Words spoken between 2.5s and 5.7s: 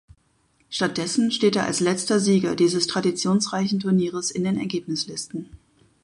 dieses traditionsreichen Turnieres in den Ergebnislisten.